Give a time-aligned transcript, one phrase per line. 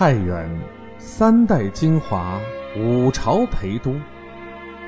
[0.00, 0.48] 太原
[0.96, 2.40] 三代精华，
[2.74, 3.94] 五朝陪都，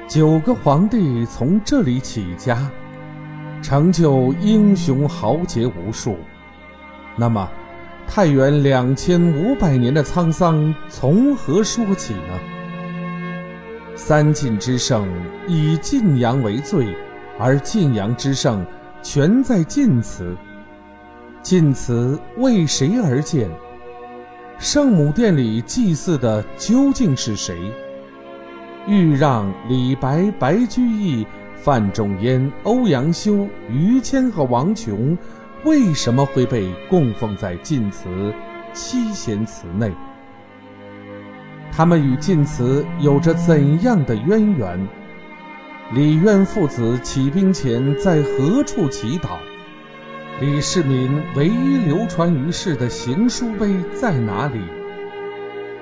[0.09, 2.71] 九个皇帝从这里起家，
[3.61, 6.17] 成就英雄豪杰无数。
[7.14, 7.46] 那么，
[8.09, 12.40] 太原两千五百年的沧桑从何说起呢？
[13.94, 15.07] 三晋之盛
[15.46, 16.86] 以晋阳为最，
[17.39, 18.64] 而晋阳之盛
[19.03, 20.35] 全在晋祠。
[21.43, 23.50] 晋祠为谁而建？
[24.62, 27.58] 圣母殿里祭祀的究竟是谁？
[28.86, 31.26] 豫让、李白、白居易、
[31.57, 35.19] 范仲淹、欧阳修、于谦和王琼，
[35.64, 38.33] 为什么会被供奉在晋祠
[38.72, 39.91] 七贤祠内？
[41.72, 44.89] 他们与晋祠有着怎样的渊源？
[45.92, 49.31] 李渊父子起兵前在何处祈祷？
[50.41, 54.61] 李世民唯一流传于世的行书碑在哪里？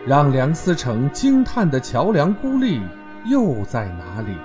[0.06, 2.82] 让梁思成惊叹的桥梁孤立
[3.24, 4.36] 又在哪里？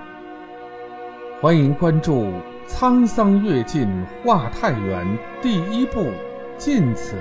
[1.40, 2.22] 欢迎关注
[2.66, 3.88] 《沧桑跃进
[4.22, 5.04] 画太原》
[5.42, 6.00] 第一部
[6.56, 7.16] 《晋祠》，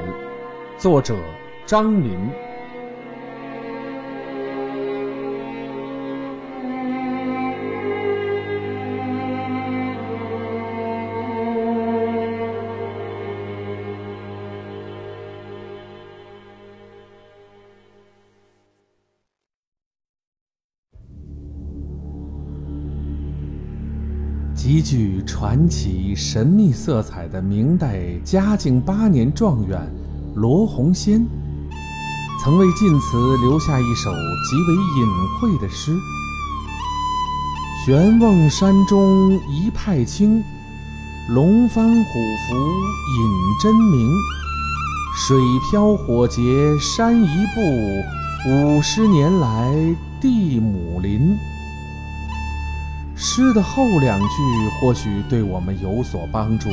[0.78, 1.16] 作者
[1.66, 2.18] 张民。
[24.66, 29.80] 极具传奇神秘色彩的明代嘉靖八年状元
[30.34, 31.24] 罗洪先，
[32.44, 34.10] 曾为晋祠留下一首
[34.50, 35.06] 极为隐
[35.40, 35.96] 晦的诗
[37.86, 40.44] ：“玄瓮山中一派清，
[41.30, 44.12] 龙翻虎伏引真名。
[45.16, 45.38] 水
[45.70, 46.42] 漂火劫
[46.80, 51.38] 山一步，五十年来地母林。”
[53.28, 56.69] 诗的后两句或许对我们有所帮助。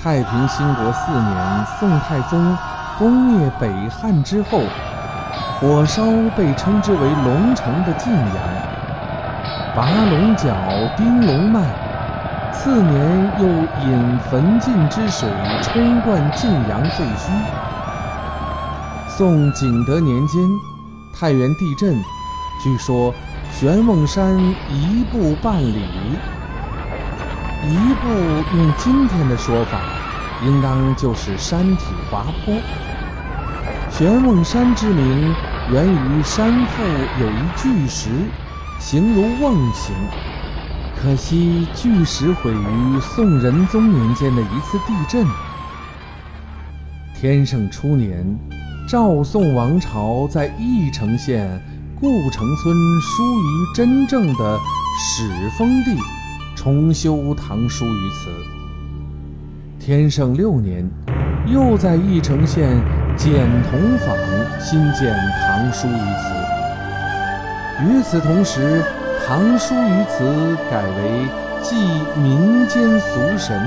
[0.00, 2.56] 太平兴国四年，宋太宗
[2.96, 4.60] 攻灭北汉之后，
[5.58, 6.04] 火烧
[6.36, 8.36] 被称之为龙城的晋阳，
[9.74, 10.54] 拔龙角，
[10.96, 11.60] 钉龙脉。
[12.52, 13.46] 次年又
[13.84, 15.28] 引焚晋之水
[15.60, 17.67] 冲灌晋阳废墟。
[19.18, 20.40] 宋景德年间，
[21.12, 22.00] 太原地震，
[22.62, 23.12] 据说
[23.50, 24.38] 玄瓮山
[24.70, 25.82] 一步半里。
[27.64, 28.08] 一步
[28.56, 29.80] 用今天的说法，
[30.46, 32.54] 应当就是山体滑坡。
[33.90, 35.34] 玄瓮山之名
[35.72, 36.84] 源于山腹
[37.20, 38.10] 有一巨石，
[38.78, 39.96] 形如瓮形。
[41.02, 45.26] 可惜巨石毁于宋仁宗年间的一次地震。
[47.20, 48.38] 天圣初年。
[48.88, 51.46] 赵宋王朝在翼城县
[52.00, 54.58] 故城村疏于真正的
[54.98, 55.28] 始
[55.58, 55.94] 封地，
[56.56, 58.30] 重修唐书于此。
[59.78, 60.88] 天圣六年，
[61.46, 62.82] 又在翼城县
[63.14, 64.16] 简同坊
[64.58, 67.84] 新建唐书于此。
[67.84, 68.82] 与此同时，
[69.26, 71.26] 唐书于此改为
[71.62, 71.76] 祭
[72.18, 73.60] 民间俗神，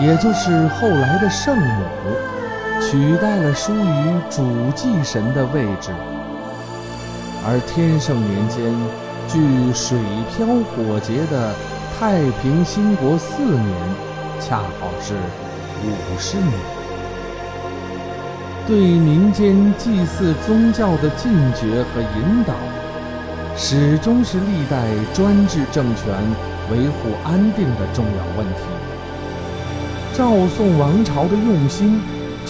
[0.00, 1.84] 也就是后来的圣母。
[2.90, 5.90] 取代了疏于主祭神的位置，
[7.46, 8.70] 而天圣年间，
[9.26, 9.98] 距水
[10.28, 11.54] 漂火劫的
[11.98, 13.74] 太平兴国四年，
[14.40, 15.14] 恰好是
[15.84, 16.52] 五十年。
[18.66, 22.52] 对民间祭祀宗教的禁绝和引导，
[23.56, 26.12] 始终是历代专制政权
[26.70, 28.60] 维护安定的重要问题。
[30.12, 31.98] 赵宋王朝的用心。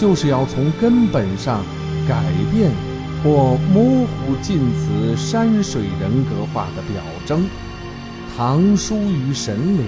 [0.03, 1.63] 就是要从根本上
[2.05, 2.21] 改
[2.51, 2.69] 变
[3.23, 7.45] 或模糊晋祠山水人格化的表征，
[8.35, 9.85] 唐书于神灵，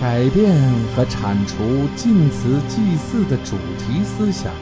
[0.00, 0.54] 改变
[0.94, 1.56] 和铲除
[1.96, 4.52] 晋祠祭祀的主题思想，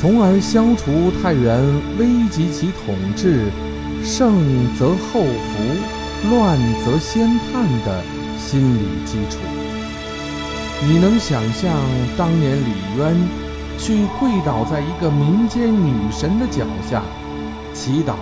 [0.00, 1.62] 从而消除太原
[1.98, 3.50] 危及其统治、
[4.02, 4.32] 盛
[4.78, 8.02] 则后福、乱则先叛的
[8.38, 9.36] 心理基础。
[10.84, 11.72] 你能想象
[12.18, 13.16] 当年李渊
[13.78, 17.02] 去跪倒在一个民间女神的脚下，
[17.72, 18.14] 祈祷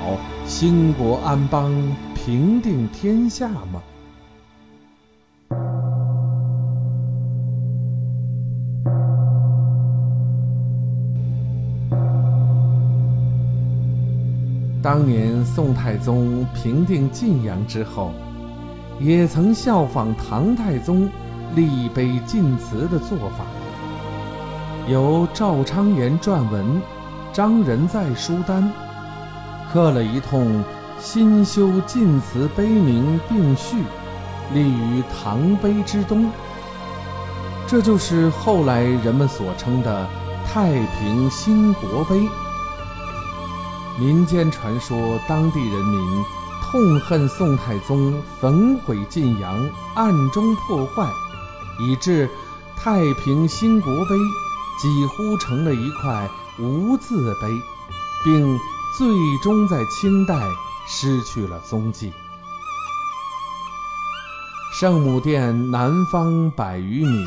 [0.45, 1.73] 兴国安邦、
[2.15, 3.83] 平定天下吗？
[14.83, 18.13] 当年宋太宗平定晋阳之后，
[19.01, 21.09] 也曾效仿唐太宗。
[21.55, 23.45] 立碑晋祠的做法。
[24.89, 26.81] 由赵昌言撰文，
[27.33, 28.73] 张仁在书单，
[29.73, 30.65] 刻了一通
[30.99, 33.85] 新修晋祠碑铭并序，
[34.53, 36.31] 立于唐碑之东。
[37.67, 40.07] 这就是后来人们所称的
[40.45, 42.29] 太平兴国碑。
[43.99, 44.99] 民间传说，
[45.29, 46.25] 当地人民
[46.63, 51.07] 痛恨宋太宗焚毁晋阳，暗中破坏，
[51.81, 52.29] 以致
[52.77, 54.17] 太平兴国碑
[54.81, 56.29] 几乎成了一块
[56.59, 57.49] 无字碑，
[58.25, 58.59] 并
[58.97, 59.09] 最
[59.43, 60.35] 终在清代
[60.87, 62.13] 失去了踪迹。
[64.73, 67.27] 圣母殿南方百余米。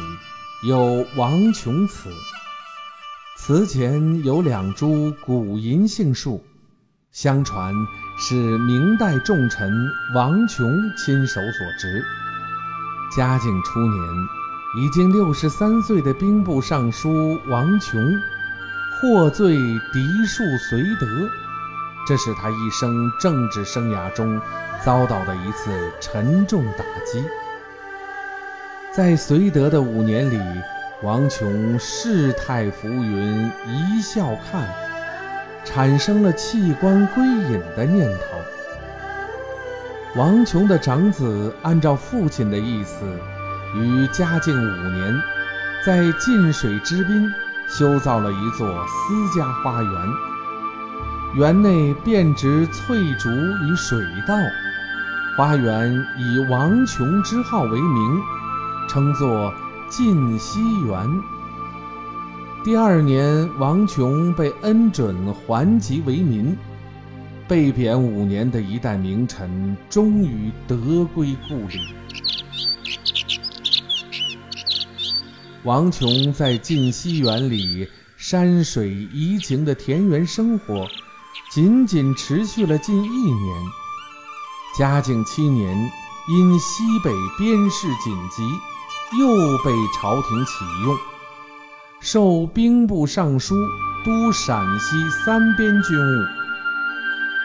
[0.66, 2.10] 有王琼祠，
[3.38, 6.42] 祠前有两株古银杏树，
[7.12, 7.74] 相传
[8.18, 9.70] 是明代重臣
[10.16, 10.66] 王琼
[10.96, 12.02] 亲手所植。
[13.14, 14.00] 嘉靖初年，
[14.76, 18.20] 已经六十三岁的兵部尚书王琼
[19.00, 19.56] 获罪
[19.94, 21.30] 嫡庶绥德，
[22.08, 24.42] 这是他一生政治生涯中
[24.84, 25.70] 遭到的一次
[26.02, 27.24] 沉重打击。
[28.92, 30.42] 在绥德的五年里，
[31.04, 34.68] 王琼世态浮云，一笑看，
[35.64, 38.40] 产生了弃官归隐的念头。
[40.16, 43.04] 王琼的长子按照父亲的意思，
[43.76, 45.22] 于嘉靖五年，
[45.86, 47.32] 在晋水之滨
[47.68, 49.92] 修造了一座私家花园，
[51.36, 54.36] 园内遍植翠竹与水稻，
[55.36, 58.22] 花园以王琼之号为名。
[58.90, 59.52] 称作
[59.90, 61.10] 晋西园。
[62.64, 66.56] 第二年，王琼被恩准还籍为民。
[67.48, 70.76] 被贬五年的一代名臣终于得
[71.16, 71.94] 归故里。
[75.64, 77.88] 王琼在晋西园里
[78.18, 80.86] 山水怡情的田园生活，
[81.50, 83.64] 仅仅持续了近一年。
[84.78, 85.78] 嘉靖七年，
[86.28, 88.44] 因西北边事紧急。
[89.20, 89.28] 又
[89.60, 90.98] 被朝廷启用，
[92.00, 93.54] 授兵部尚书，
[94.04, 96.26] 督陕西三边军务。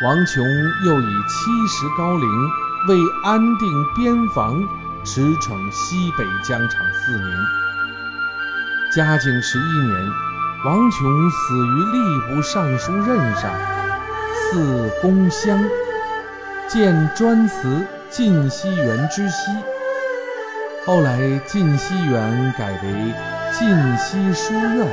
[0.02, 0.42] 王琼
[0.86, 2.26] 又以七十高龄，
[2.88, 4.66] 为安定边防，
[5.04, 7.38] 驰骋西北疆场四年。
[8.90, 10.08] 嘉靖十一年，
[10.64, 13.52] 王琼死于吏部尚书任上，
[14.34, 15.62] 祀宫乡，
[16.66, 19.52] 建专祠晋西园之西。
[20.86, 23.14] 后来晋西园改为
[23.52, 23.68] 晋
[23.98, 24.86] 西书院。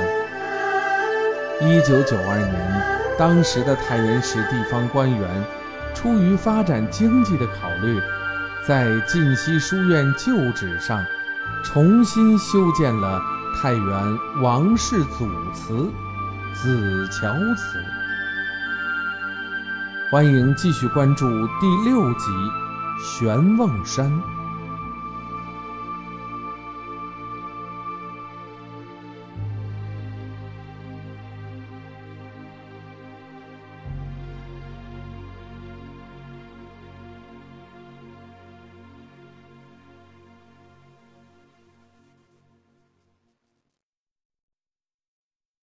[1.62, 2.82] 一九九二年，
[3.18, 5.46] 当时的太原市地方官员
[5.94, 8.02] 出于发展经济的考虑，
[8.68, 11.02] 在晋西书院旧址上
[11.64, 13.22] 重新修建了
[13.56, 15.90] 太原王氏祖祠——
[16.54, 17.82] 子乔祠。
[20.12, 21.26] 欢迎继续关注
[21.60, 22.26] 第六集
[23.02, 24.12] 《玄瓮山》。